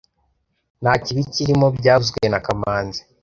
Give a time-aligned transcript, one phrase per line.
[0.81, 3.01] Nta kibi kirimo byavuzwe na kamanzi